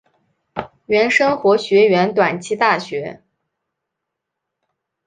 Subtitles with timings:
[0.87, 3.21] 原生活学园短期大学。